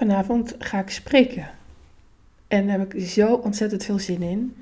[0.00, 1.48] Vanavond ga ik spreken.
[2.48, 4.56] En daar heb ik zo ontzettend veel zin in.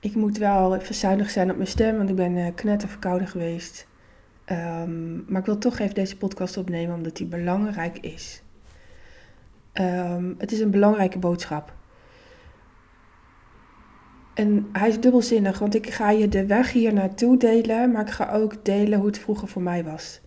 [0.00, 3.86] Ik moet wel even zuinig zijn op mijn stem, want ik ben uh, knetterverkouden geweest.
[4.46, 8.42] Um, maar ik wil toch even deze podcast opnemen, omdat die belangrijk is.
[9.72, 11.72] Um, het is een belangrijke boodschap.
[14.34, 18.10] En hij is dubbelzinnig, want ik ga je de weg hier naartoe delen, maar ik
[18.10, 20.20] ga ook delen hoe het vroeger voor mij was.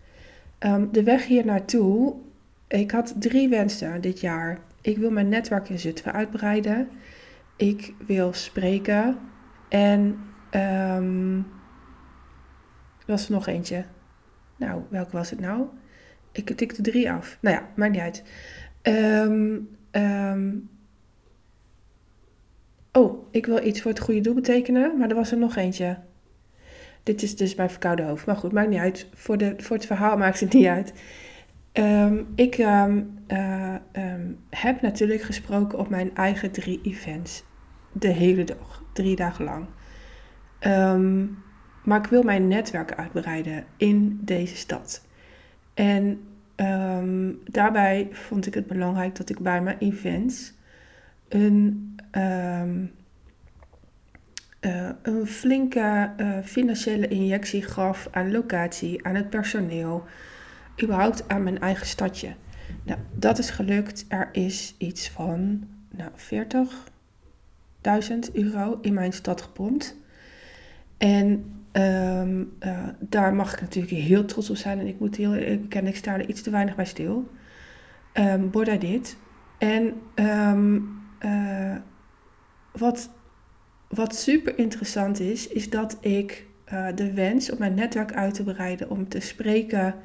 [0.59, 2.15] Um, de weg hier naartoe
[2.79, 4.59] ik had drie wensen dit jaar.
[4.81, 6.89] Ik wil mijn netwerk in Zutphen uitbreiden.
[7.55, 9.17] Ik wil spreken.
[9.69, 10.19] En
[10.97, 11.47] um,
[13.05, 13.85] was er nog eentje.
[14.55, 15.65] Nou, welke was het nou?
[16.31, 17.37] Ik tikte drie af.
[17.41, 18.23] Nou ja, maakt niet uit.
[18.81, 20.69] Um, um,
[22.91, 25.97] oh, ik wil iets voor het goede doel betekenen, maar er was er nog eentje.
[27.03, 28.25] Dit is dus mijn verkoude hoofd.
[28.25, 29.07] Maar goed, maakt niet uit.
[29.13, 30.93] Voor, de, voor het verhaal maakt het niet uit.
[31.73, 37.43] Um, ik um, uh, um, heb natuurlijk gesproken op mijn eigen drie events.
[37.91, 39.65] De hele dag, drie dagen lang.
[41.83, 45.05] maar ik wil mijn netwerk uitbreiden in deze stad.
[45.73, 46.21] En
[47.45, 50.53] daarbij vond ik het belangrijk dat ik bij mijn events
[51.29, 52.61] een, uh,
[55.01, 60.05] een flinke uh, financiële injectie gaf aan locatie, aan het personeel
[60.83, 62.35] überhaupt aan mijn eigen stadje.
[62.83, 64.05] Nou, dat is gelukt.
[64.07, 66.11] Er is iets van nou,
[68.31, 69.95] 40.000 euro in mijn stad gepompt.
[70.97, 74.79] En ehm, eh, daar mag ik natuurlijk heel trots op zijn.
[74.79, 77.29] En ik moet heel eerlijk bekennen, ik sta er iets te weinig bij stil.
[78.13, 79.17] Um, Borda dit.
[79.57, 81.75] En um, uh,
[82.71, 83.09] wat,
[83.87, 88.43] wat super interessant is, is dat ik uh, de wens om mijn netwerk uit te
[88.43, 89.95] breiden, om te spreken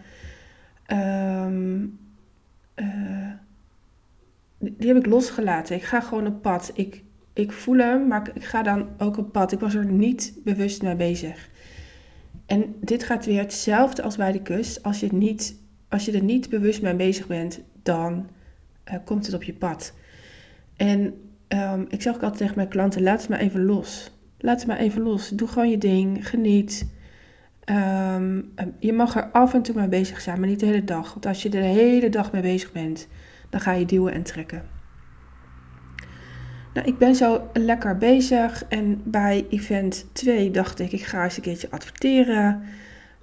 [0.92, 1.98] Um,
[2.76, 3.30] uh,
[4.58, 5.76] die heb ik losgelaten.
[5.76, 6.70] Ik ga gewoon op pad.
[6.74, 9.52] Ik, ik voel hem, maar ik ga dan ook op pad.
[9.52, 11.48] Ik was er niet bewust mee bezig.
[12.46, 14.82] En dit gaat weer hetzelfde als bij de kust.
[14.82, 18.28] Als je, niet, als je er niet bewust mee bezig bent, dan
[18.90, 19.94] uh, komt het op je pad.
[20.76, 21.14] En
[21.48, 24.10] um, ik zeg ook altijd tegen mijn klanten: laat het maar even los.
[24.38, 25.28] Laat het maar even los.
[25.28, 26.28] Doe gewoon je ding.
[26.28, 26.94] Geniet.
[27.70, 31.12] Um, je mag er af en toe mee bezig zijn, maar niet de hele dag.
[31.12, 33.08] Want als je de hele dag mee bezig bent,
[33.50, 34.62] dan ga je duwen en trekken.
[36.74, 41.36] Nou, ik ben zo lekker bezig en bij event 2 dacht ik, ik ga eens
[41.36, 42.62] een keertje adverteren.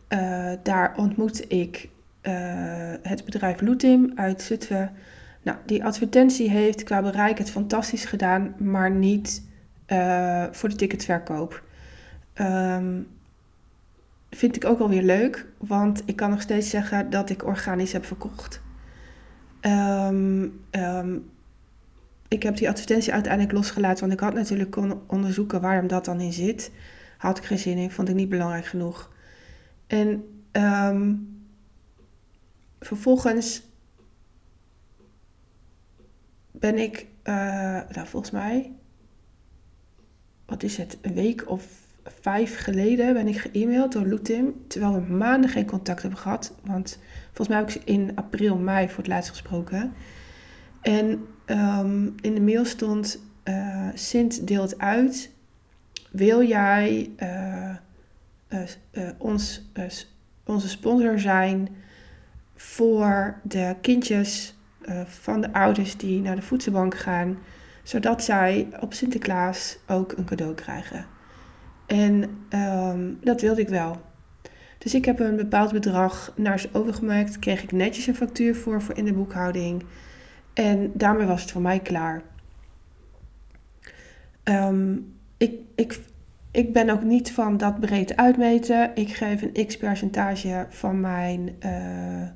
[0.09, 1.89] Uh, daar ontmoet ik
[2.23, 2.33] uh,
[3.01, 4.91] het bedrijf Lootim uit Zutphen.
[5.41, 9.47] Nou, die advertentie heeft qua bereik het fantastisch gedaan, maar niet
[9.87, 11.63] uh, voor de ticketverkoop.
[12.35, 13.07] Um,
[14.35, 17.91] vind ik ook wel weer leuk, want ik kan nog steeds zeggen dat ik organisch
[17.91, 18.61] heb verkocht.
[19.61, 21.31] Um, um,
[22.27, 26.21] ik heb die advertentie uiteindelijk losgelaten, want ik had natuurlijk kunnen onderzoeken waarom dat dan
[26.21, 26.71] in zit.
[27.17, 29.11] Had ik geen zin in, vond ik niet belangrijk genoeg.
[29.87, 31.27] En um,
[32.79, 33.63] vervolgens
[36.51, 37.33] ben ik, uh,
[37.89, 38.71] nou volgens mij,
[40.45, 41.82] wat is het, een week of
[42.21, 46.53] vijf geleden ben ik geëmaild door Lutim, terwijl we maanden geen contact hebben gehad.
[46.63, 49.93] Want volgens mij heb ik ze in april, mei voor het laatst gesproken.
[50.81, 55.31] En um, in de mail stond, uh, Sint deelt uit,
[56.11, 57.69] wil jij uh,
[58.91, 59.61] uh, ons,
[60.45, 61.69] onze sponsor zijn
[62.55, 64.55] voor de kindjes
[65.05, 67.37] van de ouders die naar de voedselbank gaan,
[67.83, 71.12] zodat zij op Sinterklaas ook een cadeau krijgen.
[71.85, 74.01] En um, dat wilde ik wel.
[74.77, 77.39] Dus ik heb een bepaald bedrag naar ze overgemaakt.
[77.39, 79.83] Kreeg ik netjes een factuur voor, voor in de boekhouding.
[80.53, 82.21] En daarmee was het voor mij klaar.
[84.43, 85.99] Um, ik, ik,
[86.51, 88.91] ik ben ook niet van dat breed uitmeten.
[88.95, 92.27] Ik geef een x percentage van mijn uh,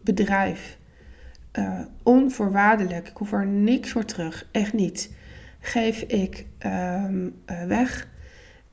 [0.00, 0.78] bedrijf
[1.58, 3.08] uh, onvoorwaardelijk.
[3.08, 5.14] Ik hoef er niks voor terug, echt niet.
[5.60, 8.08] Geef ik um, uh, weg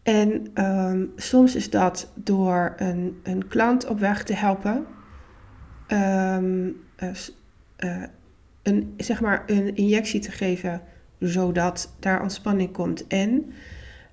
[0.04, 4.86] en um, soms is dat door een, een klant op weg te helpen.
[5.88, 8.04] Um, uh,
[8.64, 10.82] een, zeg maar een injectie te geven
[11.20, 13.08] zodat daar ontspanning komt.
[13.08, 13.54] En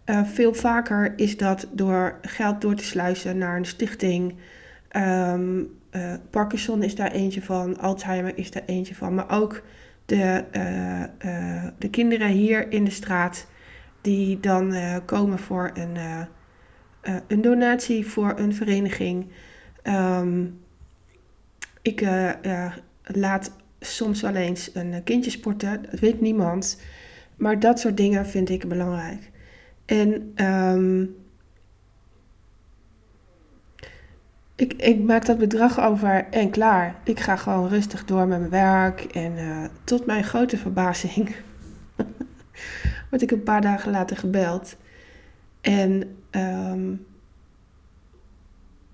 [0.06, 4.34] uh, veel vaker is dat door geld door te sluizen naar een stichting.
[4.96, 5.76] Um,
[6.30, 9.14] Parkinson is daar eentje van, Alzheimer is daar eentje van.
[9.14, 9.62] Maar ook
[10.06, 10.44] de,
[11.78, 13.46] de kinderen hier in de straat
[14.00, 16.20] die dan uh, komen voor een, uh,
[17.02, 19.26] uh, een donatie voor een vereniging.
[19.82, 20.60] Um,
[21.82, 22.08] ik
[23.02, 23.50] laat
[23.80, 25.82] soms wel eens een kindje sporten.
[25.90, 26.80] Dat weet niemand.
[27.36, 29.30] Maar dat soort dingen vind ik belangrijk.
[29.84, 31.02] En ehm,
[34.54, 36.94] ik, ik maak dat bedrag over en klaar.
[37.04, 39.00] Ik ga gewoon rustig door met mijn werk.
[39.00, 41.34] En tot mijn grote verbazing
[43.10, 44.76] word ik een paar dagen later gebeld.
[45.60, 47.06] En um,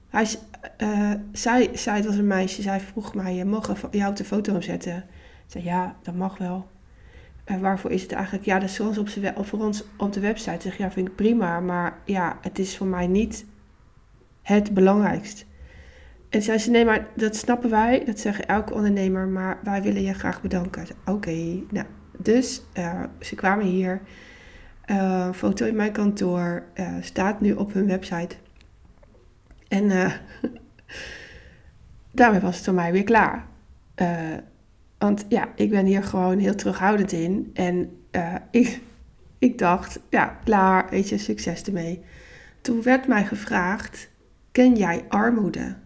[0.09, 0.27] hij,
[0.79, 4.97] uh, zij, het was een meisje, zij vroeg mij, mag jou op de foto zetten?
[4.97, 5.05] Ik
[5.47, 6.67] zei, ja, dat mag wel.
[7.45, 8.45] En waarvoor is het eigenlijk?
[8.45, 9.09] Ja, dat is zoals op
[9.47, 10.61] voor ons op de website.
[10.61, 13.45] Zeg ja, vind ik prima, maar ja, het is voor mij niet
[14.43, 15.47] het belangrijkst.
[16.29, 20.03] En zei ze, nee, maar dat snappen wij, dat zeggen elke ondernemer, maar wij willen
[20.03, 20.87] je graag bedanken.
[21.05, 21.87] Oké, nou,
[22.19, 24.01] dus uh, ze kwamen hier,
[24.87, 28.37] uh, foto in mijn kantoor, uh, staat nu op hun website.
[29.69, 29.91] En
[32.11, 33.47] daarmee was het voor mij weer klaar.
[34.99, 37.51] Want ja, ik ben hier gewoon heel terughoudend in.
[37.55, 37.97] En
[38.51, 38.81] ik,
[39.39, 42.05] ik dacht, ja, klaar, weet je, succes ermee.
[42.61, 44.11] Toen werd mij gevraagd,
[44.53, 45.77] ken jij armoede?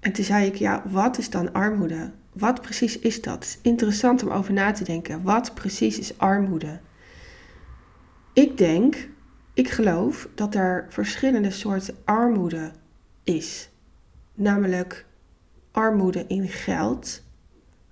[0.00, 2.10] En toen zei ik, ja, wat is dan armoede?
[2.40, 3.34] Wat precies is dat?
[3.34, 5.22] Het is interessant om over na te denken.
[5.22, 6.80] Wat precies is armoede?
[8.32, 9.08] Ik denk,
[9.54, 12.72] ik geloof dat er verschillende soorten armoede
[13.24, 13.70] is.
[14.34, 15.06] Namelijk
[15.70, 17.22] armoede in geld,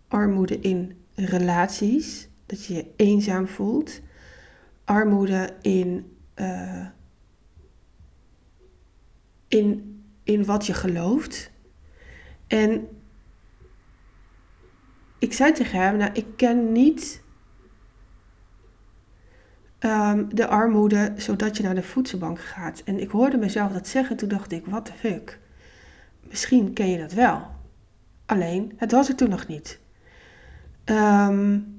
[0.09, 4.00] armoede in relaties, dat je je eenzaam voelt,
[4.85, 6.87] armoede in, uh,
[9.49, 11.50] in, in wat je gelooft.
[12.47, 12.89] En
[15.19, 17.23] ik zei tegen hem, nou, ik ken niet
[19.81, 22.82] um, de armoede zodat je naar de voedselbank gaat.
[22.85, 25.38] En ik hoorde mezelf dat zeggen, toen dacht ik, what the fuck.
[26.29, 27.47] Misschien ken je dat wel.
[28.26, 29.79] Alleen, het was er toen nog niet.
[30.85, 31.76] Um,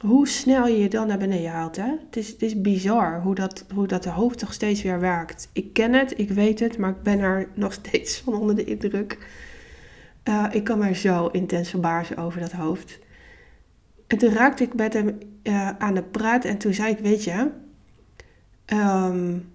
[0.00, 1.76] hoe snel je je dan naar beneden haalt.
[1.76, 1.90] Hè?
[2.06, 5.48] Het, is, het is bizar hoe dat, hoe dat de hoofd toch steeds weer werkt.
[5.52, 8.64] Ik ken het, ik weet het, maar ik ben er nog steeds van onder de
[8.64, 9.18] indruk.
[10.28, 12.98] Uh, ik kan mij zo intens verbazen over dat hoofd.
[14.06, 17.24] En toen raakte ik met hem uh, aan de praat en toen zei ik, weet
[17.24, 17.50] je,
[18.66, 19.52] um,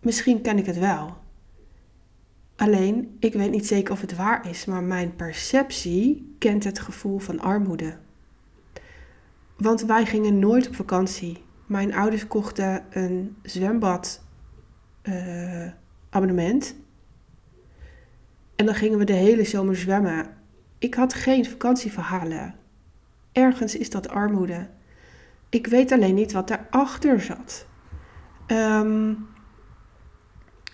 [0.00, 1.16] misschien ken ik het wel.
[2.56, 7.18] Alleen, ik weet niet zeker of het waar is, maar mijn perceptie kent het gevoel
[7.18, 7.96] van armoede.
[9.56, 11.44] Want wij gingen nooit op vakantie.
[11.66, 14.24] Mijn ouders kochten een zwembad
[15.02, 15.66] uh,
[16.10, 16.76] abonnement.
[18.56, 20.26] En dan gingen we de hele zomer zwemmen.
[20.78, 22.54] Ik had geen vakantieverhalen.
[23.32, 24.68] Ergens is dat armoede.
[25.48, 27.66] Ik weet alleen niet wat daarachter zat.
[28.46, 29.28] Um,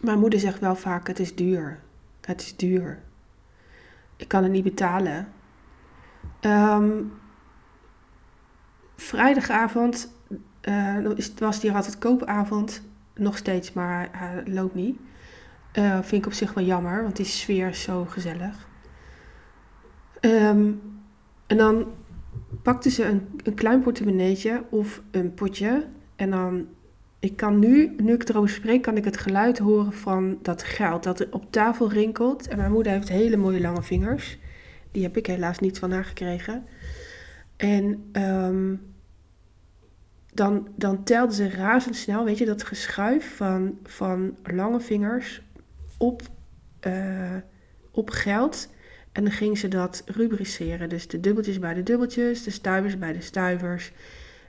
[0.00, 1.80] mijn moeder zegt wel vaak: het is duur.
[2.20, 3.02] Het is duur.
[4.16, 5.28] Ik kan het niet betalen.
[6.40, 7.12] Um,
[8.96, 10.12] vrijdagavond
[10.62, 10.96] uh,
[11.38, 12.82] was die altijd koopavond.
[13.14, 14.98] Nog steeds, maar hij loopt niet.
[15.74, 18.68] Uh, vind ik op zich wel jammer, want die sfeer is zo gezellig.
[20.20, 20.80] Um,
[21.46, 21.86] en dan
[22.62, 25.86] pakte ze een, een klein portemonneetje of een potje.
[26.16, 26.66] En dan
[27.20, 31.02] ik kan nu, nu ik erover spreek, kan ik het geluid horen van dat geld
[31.02, 32.48] dat op tafel rinkelt.
[32.48, 34.38] En mijn moeder heeft hele mooie lange vingers.
[34.90, 36.64] Die heb ik helaas niet van haar gekregen.
[37.56, 38.94] En um,
[40.32, 45.42] dan, dan telde ze razendsnel, weet je, dat geschuif van, van lange vingers
[45.98, 46.22] op,
[46.86, 47.36] uh,
[47.90, 48.68] op geld.
[49.12, 50.88] En dan ging ze dat rubriceren.
[50.88, 53.92] Dus de dubbeltjes bij de dubbeltjes, de stuivers bij de stuivers.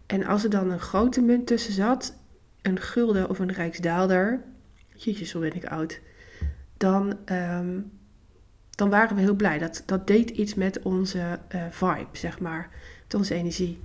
[0.05, 2.15] En als er dan een grote munt tussen zat,
[2.61, 4.43] een gulden of een rijksdaalder,
[4.95, 5.99] jeetje, zo ben ik oud,
[6.77, 7.91] dan, um,
[8.69, 9.57] dan waren we heel blij.
[9.57, 12.69] Dat, dat deed iets met onze uh, vibe, zeg maar,
[13.03, 13.81] met onze energie.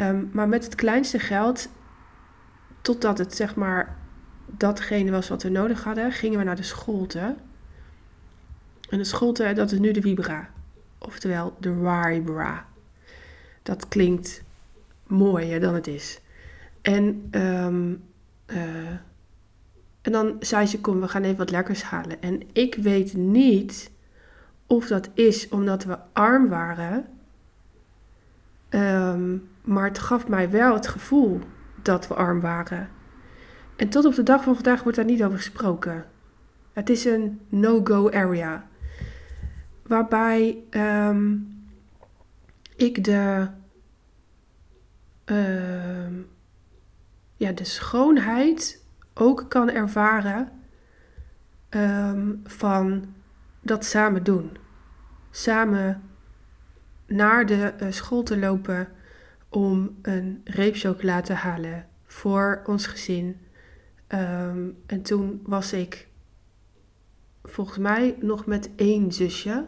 [0.00, 1.68] Um, maar met het kleinste geld,
[2.80, 3.96] totdat het zeg maar
[4.56, 7.34] datgene was wat we nodig hadden, gingen we naar de scholte.
[8.88, 10.50] En de scholte, dat is nu de Vibra.
[10.98, 12.66] Oftewel de Vibra.
[13.62, 14.42] Dat klinkt
[15.06, 16.20] mooier dan het is.
[16.82, 18.02] En, um,
[18.46, 18.88] uh,
[20.02, 22.22] en dan zei ze, kom, we gaan even wat lekkers halen.
[22.22, 23.90] En ik weet niet
[24.66, 27.06] of dat is omdat we arm waren.
[28.70, 31.40] Um, maar het gaf mij wel het gevoel
[31.82, 32.88] dat we arm waren.
[33.80, 36.04] En tot op de dag van vandaag wordt daar niet over gesproken.
[36.72, 38.68] Het is een no-go area.
[39.82, 41.48] Waarbij um,
[42.76, 43.48] ik de,
[45.26, 46.12] uh,
[47.36, 48.84] ja, de schoonheid
[49.14, 50.48] ook kan ervaren
[51.70, 53.14] um, van
[53.60, 54.56] dat samen doen.
[55.30, 56.02] Samen
[57.06, 58.88] naar de school te lopen
[59.48, 63.48] om een reep chocola te halen voor ons gezin.
[64.10, 66.08] Ehm, en toen was ik
[67.42, 69.66] volgens mij nog met één zusje.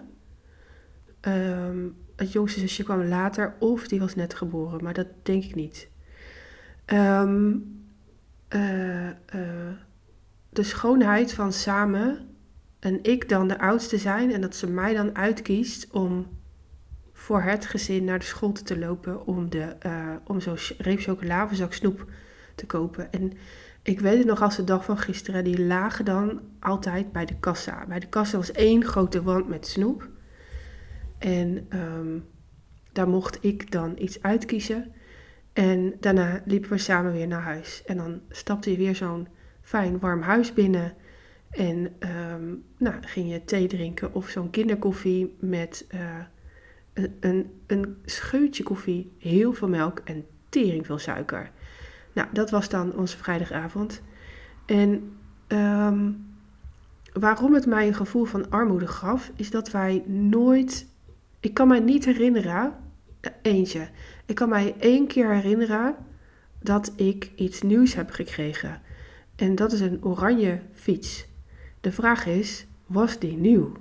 [1.20, 5.54] Ehm, het jongste zusje kwam later of die was net geboren, maar dat denk ik
[5.54, 5.88] niet.
[6.84, 7.56] Ehm,
[8.48, 9.14] eh, eh,
[10.48, 12.28] de schoonheid van samen
[12.78, 16.26] en ik dan de oudste zijn en dat ze mij dan uitkiest om
[17.12, 21.44] voor het gezin naar de school te lopen om, de, uh, om zo'n reep chocola
[21.44, 22.06] of zak snoep
[22.54, 23.12] te kopen.
[23.12, 23.32] En
[23.82, 27.38] ik weet het nog als de dag van gisteren, die lagen dan altijd bij de
[27.40, 27.86] kassa.
[27.86, 30.08] Bij de kassa was één grote wand met snoep.
[31.18, 32.18] En ehm,
[32.92, 34.92] daar mocht ik dan iets uitkiezen.
[35.52, 37.82] En daarna liepen we samen weer naar huis.
[37.86, 39.28] En dan stapte je weer zo'n
[39.60, 40.94] fijn warm huis binnen.
[41.50, 41.94] En
[42.32, 45.86] um, nou, ging je thee drinken of zo'n kinderkoffie met
[46.92, 51.50] een, een, een scheutje koffie, heel veel melk en tering veel suiker.
[52.12, 54.02] Nou, dat was dan onze vrijdagavond.
[54.66, 55.16] En
[55.48, 56.26] um,
[57.12, 60.86] waarom het mij een gevoel van armoede gaf, is dat wij nooit.
[61.40, 62.72] Ik kan mij niet herinneren,
[63.20, 63.88] eh, eentje.
[64.26, 65.94] Ik kan mij één keer herinneren
[66.60, 68.80] dat ik iets nieuws heb gekregen.
[69.36, 71.26] En dat is een oranje fiets.
[71.80, 73.72] De vraag is, was die nieuw?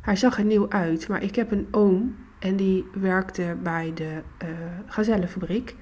[0.00, 4.22] Hij zag er nieuw uit, maar ik heb een oom en die werkte bij de
[4.42, 4.48] uh,
[4.86, 5.76] gazellenfabriek.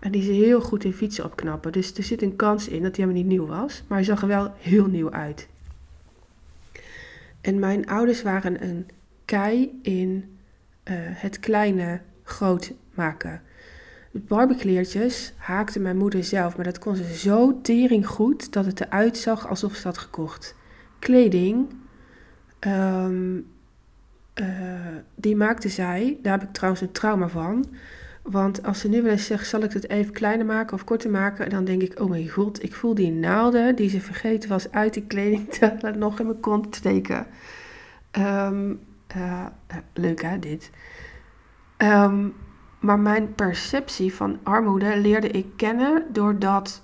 [0.00, 1.72] En die is heel goed in fietsen opknappen.
[1.72, 3.82] Dus er zit een kans in dat hij helemaal niet nieuw was.
[3.86, 5.48] Maar hij zag er wel heel nieuw uit.
[7.40, 8.88] En mijn ouders waren een
[9.24, 10.38] kei in
[10.84, 13.42] uh, het kleine groot maken.
[14.10, 18.80] De barbecleertjes haakte mijn moeder zelf, maar dat kon ze zo tering goed dat het
[18.80, 20.54] eruit zag alsof ze had gekocht.
[20.98, 21.68] Kleding,
[22.60, 23.46] um,
[24.34, 24.46] uh,
[25.14, 27.66] die maakte zij, daar heb ik trouwens een trauma van.
[28.22, 31.10] Want als ze nu wel eens zegt, zal ik het even kleiner maken of korter
[31.10, 31.50] maken?
[31.50, 34.94] Dan denk ik, oh mijn god, ik voel die naalden die ze vergeten was uit
[34.94, 37.26] die kleding te nog in mijn kont steken.
[38.18, 38.80] Um,
[39.16, 39.46] uh,
[39.92, 40.70] leuk hè, dit.
[41.78, 42.34] Um,
[42.80, 46.82] maar mijn perceptie van armoede leerde ik kennen doordat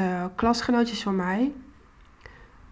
[0.00, 1.52] uh, klasgenootjes van mij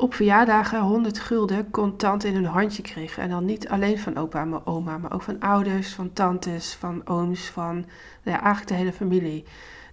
[0.02, 3.22] op verjaardagen 100 gulden contant in hun handje kregen.
[3.22, 7.06] En dan niet alleen van opa en oma, maar ook van ouders, van tantes, van
[7.06, 9.44] ooms, van nou ja, eigenlijk de hele familie.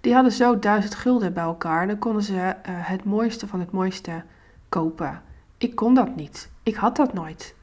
[0.01, 3.60] Die hadden zo 1000 gulden bij elkaar en dan konden ze uh, het mooiste van
[3.60, 4.24] het mooiste
[4.70, 5.22] kopen.
[5.58, 6.51] Ik kon dat niet.
[6.63, 7.56] Ik had dat nooit.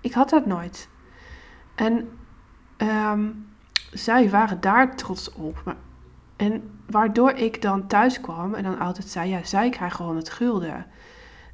[0.00, 0.88] Ik had dat nooit.
[1.74, 2.08] En
[2.78, 3.48] um,
[3.92, 5.76] zij waren daar trots op.
[6.36, 10.86] En waardoor ik dan thuis kwam en dan altijd zei, ja, zij krijgen 100 gulden.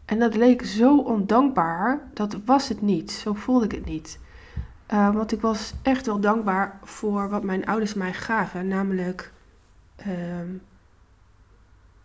[0.06, 3.10] En dat leek zo ondankbaar, dat was het niet.
[3.10, 4.18] Zo voelde ik het niet.
[4.92, 8.68] Uh, want ik was echt wel dankbaar voor wat mijn ouders mij gaven.
[8.68, 9.32] Namelijk
[10.06, 10.06] uh,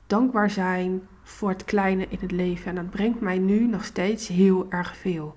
[0.07, 2.69] dankbaar zijn voor het kleine in het leven.
[2.69, 5.35] En dat brengt mij nu nog steeds heel erg veel.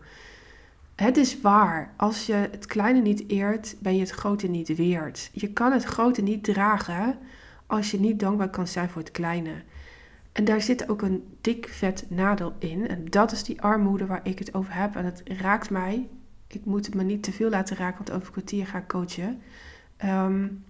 [0.94, 5.30] Het is waar, als je het kleine niet eert, ben je het grote niet weerd.
[5.32, 7.18] Je kan het grote niet dragen
[7.66, 9.52] als je niet dankbaar kan zijn voor het kleine.
[10.34, 12.88] En daar zit ook een dik vet nadeel in.
[12.88, 14.96] En dat is die armoede waar ik het over heb.
[14.96, 16.08] En het raakt mij.
[16.46, 19.42] Ik moet het me niet te veel laten raken, want over kwartier ga ik coachen.
[20.04, 20.64] Um,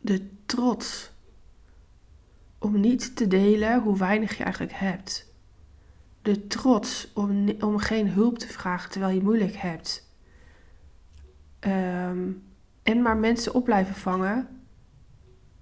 [0.00, 1.12] de trots
[2.58, 5.32] om niet te delen hoe weinig je eigenlijk hebt
[6.22, 10.10] de trots om, om geen hulp te vragen terwijl je moeilijk hebt.
[11.60, 12.42] Um,
[12.82, 14.48] en maar mensen op blijven vangen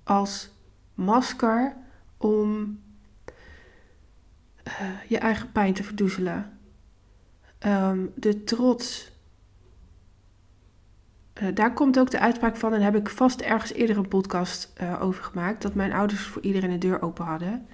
[0.02, 0.50] als
[0.94, 1.76] masker
[2.20, 2.80] om
[4.64, 4.72] uh,
[5.08, 6.58] je eigen pijn te verdoezelen.
[7.66, 9.12] Um, de trots.
[11.42, 14.72] Uh, daar komt ook de uitspraak van, en heb ik vast ergens eerder een podcast
[14.82, 17.66] uh, over gemaakt, dat mijn ouders voor iedereen de deur open hadden.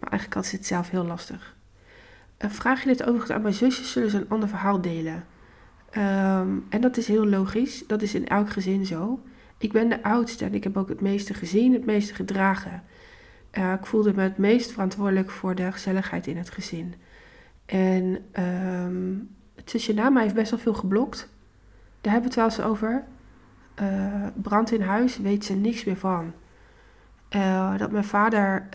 [0.00, 1.56] Maar eigenlijk had ze het zelf heel lastig.
[2.38, 5.26] Vraag je dit overigens aan mijn zusjes, zullen ze een ander verhaal delen.
[5.96, 7.86] Um, en dat is heel logisch.
[7.86, 9.22] Dat is in elk gezin zo.
[9.58, 12.82] Ik ben de oudste en ik heb ook het meeste gezien, het meeste gedragen.
[13.58, 16.94] Uh, ik voelde me het meest verantwoordelijk voor de gezelligheid in het gezin.
[17.66, 21.28] En um, mij heeft best wel veel geblokt.
[22.00, 23.04] Daar hebben we het wel eens over.
[23.82, 26.32] Uh, brand in huis weet ze niks meer van.
[27.30, 28.68] Uh, dat mijn vader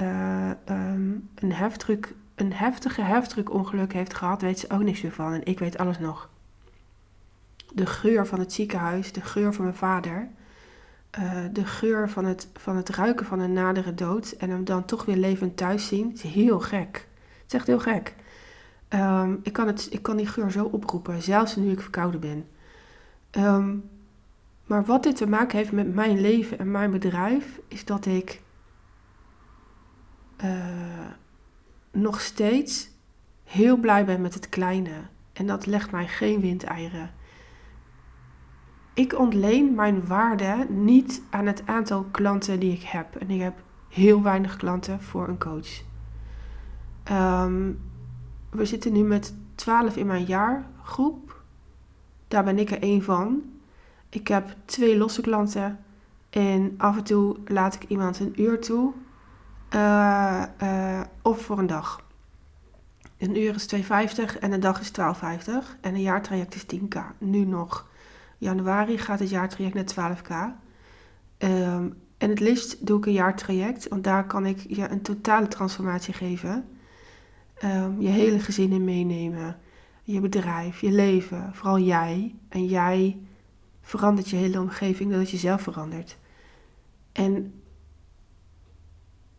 [0.65, 5.33] um, een heftruck een heftige heftruckongeluk heeft gehad, weet ze ook niks meer van.
[5.33, 6.29] En ik weet alles nog.
[7.73, 10.27] De geur van het ziekenhuis, de geur van mijn vader.
[11.19, 14.31] Uh, de geur van het, van het ruiken van een nadere dood.
[14.31, 16.13] En hem dan toch weer levend thuis zien.
[16.13, 17.07] is heel gek.
[17.37, 18.15] Het is echt heel gek.
[18.89, 22.47] Um, ik, kan het, ik kan die geur zo oproepen, zelfs nu ik verkouden ben.
[23.45, 23.89] Um,
[24.65, 28.41] Maar wat dit te maken heeft met mijn leven en mijn bedrijf, is dat ik
[30.43, 30.55] uh,
[31.91, 32.89] nog steeds
[33.43, 34.91] heel blij ben met het kleine.
[35.33, 37.11] En dat legt mij geen windeieren.
[38.93, 43.15] Ik ontleen mijn waarde niet aan het aantal klanten die ik heb.
[43.15, 45.81] En ik heb heel weinig klanten voor een coach.
[47.11, 47.79] Um,
[48.49, 51.41] we zitten nu met 12 in mijn jaargroep.
[52.27, 53.41] Daar ben ik er één van.
[54.09, 55.79] Ik heb twee losse klanten.
[56.29, 58.93] En af en toe laat ik iemand een uur toe.
[59.75, 62.03] Uh, uh, of voor een dag.
[63.17, 65.01] Een uur is 2,50 en een dag is 12,50.
[65.81, 66.99] En een jaartraject is 10k.
[67.17, 67.89] Nu nog.
[68.41, 70.29] Januari gaat het jaartraject naar 12k.
[70.31, 70.55] Um,
[71.37, 75.47] ehm, en het liefst doe ik een jaartraject, want daar kan ik je een totale
[75.47, 76.67] transformatie geven.
[77.63, 79.57] Um, je hele gezin in meenemen.
[80.03, 82.35] Je bedrijf, je leven, vooral jij.
[82.49, 83.19] En jij
[83.81, 86.17] verandert je hele omgeving doordat je zelf verandert.
[87.11, 87.61] En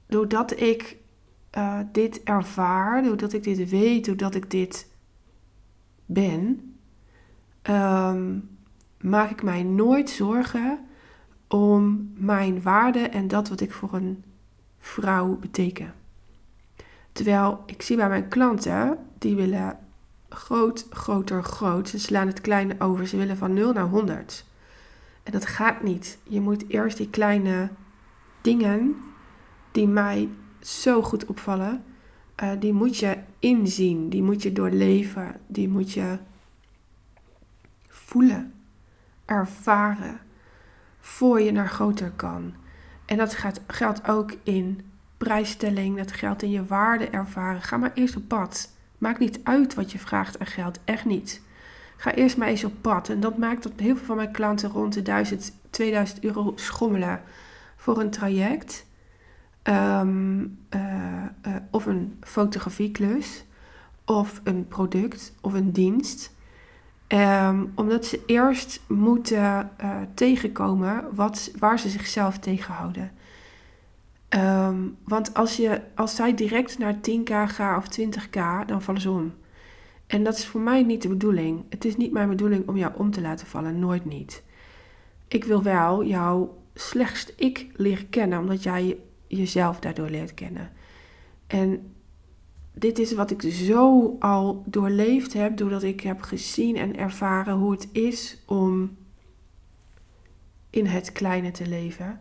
[0.06, 0.96] doordat ik
[1.58, 4.88] uh, dit ervaar, doordat ik dit weet, doordat ik dit
[6.06, 6.76] ben,
[7.62, 8.51] um,
[9.02, 10.78] maak ik mij nooit zorgen
[11.48, 14.24] om mijn waarde en dat wat ik voor een
[14.78, 15.94] vrouw beteken.
[17.12, 19.78] Terwijl ik zie bij mijn klanten, die willen
[20.28, 21.88] groot, groter, groot.
[21.88, 23.06] Ze slaan het kleine over.
[23.06, 24.44] Ze willen van 0 naar 100.
[25.22, 26.18] En dat gaat niet.
[26.22, 27.68] Je moet eerst die kleine
[28.40, 28.96] dingen
[29.72, 30.28] die mij
[30.60, 31.84] zo goed opvallen,
[32.42, 36.18] uh, die moet je inzien, die moet je doorleven, die moet je
[37.88, 38.52] voelen,
[39.32, 40.20] ervaren,
[41.00, 42.54] voor je naar groter kan.
[43.04, 44.80] En dat gaat, geldt ook in
[45.16, 47.62] prijsstelling, dat geldt in je waarde ervaren.
[47.62, 48.70] Ga maar eerst op pad.
[48.98, 51.42] Maakt niet uit wat je vraagt aan geld, echt niet.
[51.96, 53.08] Ga eerst maar eens op pad.
[53.08, 57.20] En dat maakt dat heel veel van mijn klanten rond de 1000, 2000 euro schommelen
[57.76, 58.86] voor een traject.
[59.62, 63.44] Ehm, eh, eh, of een fotografieklus,
[64.04, 66.34] of een product, of een dienst.
[67.12, 73.10] Ehm, omdat ze eerst moeten uh, tegenkomen wat, waar ze zichzelf tegenhouden.
[74.28, 79.10] Um, want als, je, als zij direct naar 10k gaan of 20k, dan vallen ze
[79.10, 79.34] om.
[80.06, 81.64] En dat is voor mij niet de bedoeling.
[81.68, 84.42] Het is niet mijn bedoeling om jou om te laten vallen, nooit niet.
[85.28, 90.70] Ik wil wel jouw slechtst ik leren kennen, omdat jij jezelf daardoor leert kennen.
[91.46, 91.92] En
[92.72, 97.72] dit is wat ik zo al doorleefd heb, doordat ik heb gezien en ervaren hoe
[97.72, 98.96] het is om
[100.70, 102.20] in het kleine te leven.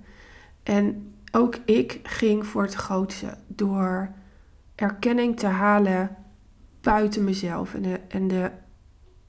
[0.64, 4.12] En ook ik ging voor het grootste door
[4.76, 6.16] erkenning te halen
[6.82, 7.74] buiten mezelf.
[7.74, 8.52] En de, en de,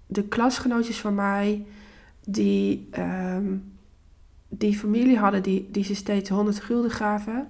[0.07, 1.67] de klasgenootjes van mij,
[2.27, 3.73] die, um,
[4.49, 7.49] die familie hadden, die, die ze steeds 100 gulden gaven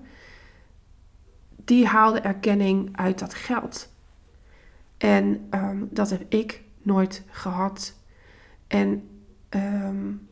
[1.64, 3.90] die haalde erkenning uit dat geld.
[4.98, 7.94] En um, dat heb ik nooit gehad.
[8.66, 9.08] En
[9.50, 10.28] um,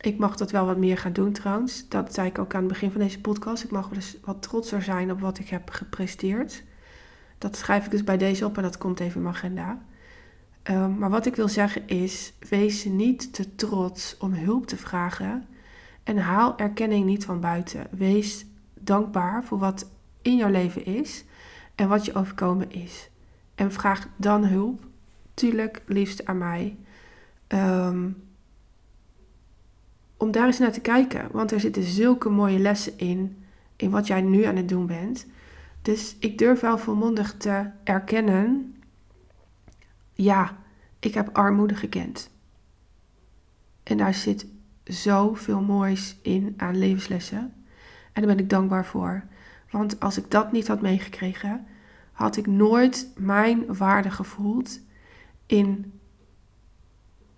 [0.00, 1.88] ik mag dat wel wat meer gaan doen trouwens.
[1.88, 3.64] Dat zei ik ook aan het begin van deze podcast.
[3.64, 6.62] Ik mag wel eens wat trotser zijn op wat ik heb gepresteerd.
[7.38, 9.82] Dat schrijf ik dus bij deze op en dat komt even in mijn agenda.
[10.70, 15.46] Um, maar wat ik wil zeggen is: wees niet te trots om hulp te vragen.
[16.02, 17.86] En haal erkenning niet van buiten.
[17.90, 18.46] Wees
[18.86, 19.90] dankbaar voor wat
[20.22, 21.24] in jouw leven is
[21.74, 23.10] en wat je overkomen is.
[23.54, 24.86] En vraag dan hulp,
[25.34, 26.76] tuurlijk liefst aan mij,
[27.46, 28.10] ehm,
[30.16, 31.28] om daar eens naar te kijken.
[31.32, 33.44] Want er zitten zulke mooie lessen in,
[33.76, 35.26] in wat jij nu aan het doen bent.
[35.82, 38.76] Dus ik durf wel volmondig te erkennen,
[40.12, 40.56] ja,
[40.98, 42.30] ik heb armoede gekend.
[43.82, 44.46] En daar zit
[44.84, 47.63] zoveel moois in aan levenslessen.
[48.14, 49.22] En daar ben ik dankbaar voor.
[49.70, 51.66] Want als ik dat niet had meegekregen,
[52.12, 54.80] had ik nooit mijn waarde gevoeld
[55.46, 55.92] in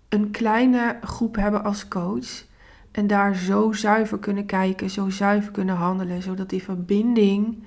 [0.09, 2.45] een kleine groep hebben als coach.
[2.91, 7.63] En daar zo zuiver kunnen kijken, zo zuiver kunnen handelen, zodat die verbinding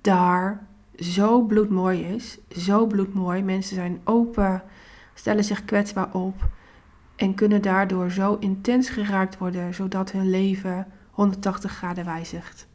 [0.00, 0.66] daar
[0.98, 2.38] zo bloedmooi is.
[2.48, 3.42] Zo bloedmooi.
[3.42, 4.62] Mensen zijn open,
[5.14, 6.48] stellen zich kwetsbaar op
[7.16, 12.66] en kunnen daardoor zo intens geraakt worden, zodat hun leven 180 graden wijzigt.